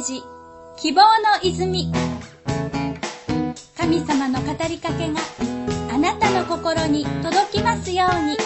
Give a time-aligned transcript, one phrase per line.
[0.00, 0.22] ジ
[0.76, 1.92] 希望の泉
[3.76, 5.20] 神様の語りかけが
[5.92, 8.36] あなたの心に届きますように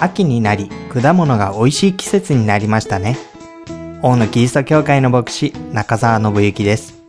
[0.00, 3.16] 秋になり果物が美味しい季節になりましたね。
[4.00, 7.02] 大野キリスト教会の牧師中澤信之です。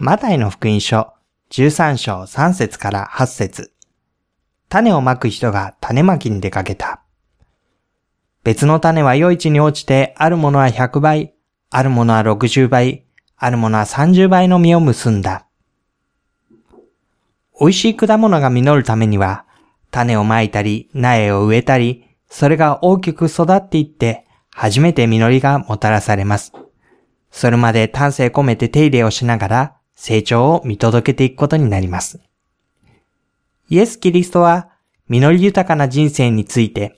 [0.00, 1.14] マタイの福音書
[1.50, 3.72] 13章3節から8節
[4.70, 7.02] 種をまく人が種まきに出かけた。
[8.44, 11.34] 別の種は余市に落ちて、あるものは100倍、
[11.70, 13.04] あるものは60倍、
[13.36, 15.46] あるものは30倍の実を結んだ。
[17.60, 19.44] 美味しい果物が実るためには、
[19.90, 26.52] 種をまいたり、苗を植えたり、それが大きく育っていって、初めて実りがもたらされます。
[27.32, 32.20] それまで丹精込めて手入れをしながら、成長を見届けていくことになります。
[33.70, 34.68] イエス・キリストは、
[35.08, 36.96] 実り豊かな人生について、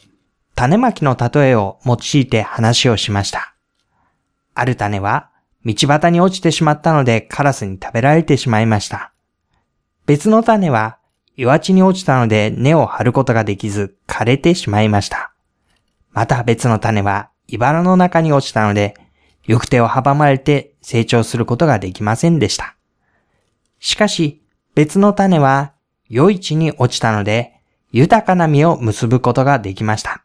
[0.55, 3.55] 種まきの例えを用いて話をしました。
[4.55, 5.31] ある種は、
[5.67, 9.13] 道端に落ちてしまったのでカラスに食べられてしまいました。
[10.07, 10.97] 別の種は、
[11.37, 15.35] 岩地に落ちたので根を張ることができず枯れてしまいました。
[16.13, 18.95] また別の種は、茨の中に落ちたので、
[19.47, 22.77] 行く手を阻まれて成長することができませんでした。
[23.79, 24.43] しかし、
[24.75, 25.75] 別の種は、
[26.13, 27.55] 良い地に落ちたので、
[27.91, 30.23] 豊かな実を結ぶことができました。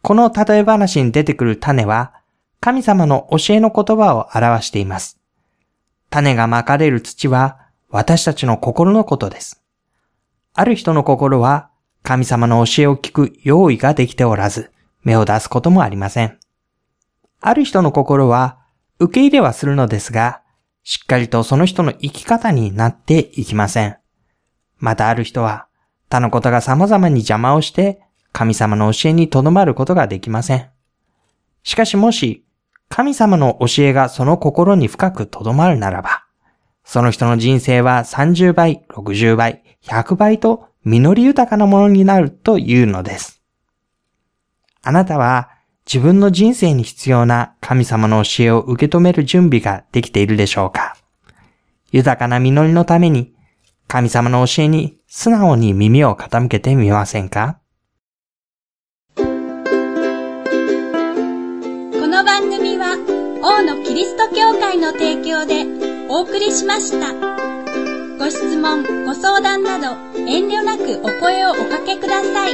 [0.00, 2.14] この例え話に出てくる種は、
[2.60, 5.18] 神様の教えの言葉を表しています。
[6.08, 9.60] 種がまかれる土は、私たちの心のことです。
[10.54, 11.70] ある人の心は、
[12.04, 14.70] 神様の教えを聞く用意ができておらず、
[15.02, 16.38] 芽を出すこともありません。
[17.40, 18.58] ある人の心は、
[19.00, 20.42] 受け入れはするのですが、
[20.84, 23.99] しっかりとその人の生き方になっていきません。
[24.80, 25.66] またある人は、
[26.08, 28.00] 他のことが様々に邪魔をして、
[28.32, 30.70] 神様の教えにとどまることができません。
[31.62, 32.44] しかしもし、
[32.88, 36.24] 神様の教えがその心に深くとどまるならば、
[36.84, 43.42] その人の人生は30倍、60倍、100倍と実り豊かなものになるというのです。
[44.82, 45.50] あなたは
[45.86, 50.96] 自分の人生に必要な神様の教えを受け止める準備ができているでしょうか？
[51.92, 53.34] 豊かな実りのために
[53.92, 57.58] 神様の教えに素直に耳を傾けてみませんか？
[59.16, 59.24] こ
[62.06, 62.96] の番組は
[63.42, 65.66] 王のキリスト教会の提供で
[66.08, 67.12] お送りしました。
[68.16, 72.52] ご質問ご相談など遠慮なくお声をおかけください。